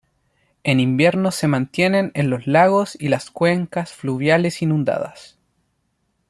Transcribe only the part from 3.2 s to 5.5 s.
cuencas fluviales inundadas.